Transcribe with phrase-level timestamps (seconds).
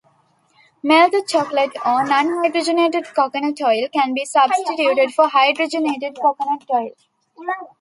[0.81, 6.93] Melted chocolate or non-hydrogenated coconut oil can be substituted for hydrogenated coconut oil.